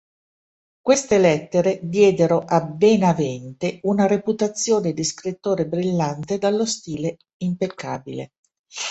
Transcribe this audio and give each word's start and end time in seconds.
Queste 0.81 1.19
lettere 1.19 1.79
diedero 1.83 2.39
a 2.39 2.65
Benavente 2.65 3.79
una 3.83 4.07
reputazione 4.07 4.93
di 4.93 5.03
scrittore 5.03 5.67
brillante 5.67 6.39
dallo 6.39 6.65
stile 6.65 7.17
impeccabile. 7.37 8.31